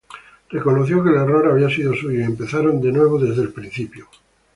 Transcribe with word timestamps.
Reconoció 0.49 1.03
que 1.03 1.11
el 1.11 1.17
error 1.17 1.47
había 1.51 1.69
sido 1.69 1.93
suyo 1.93 2.21
y 2.21 2.23
empezaron 2.23 2.81
de 2.81 2.91
nuevo, 2.91 3.19
desde 3.19 3.43
el 3.43 3.53
principio. 3.53 4.07